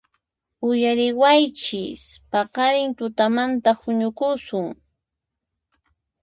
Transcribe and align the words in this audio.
¡Uyariwaychis! 0.67 2.01
¡Paqarin 2.31 2.91
tutamantan 2.97 3.75
huñukusun! 3.81 4.67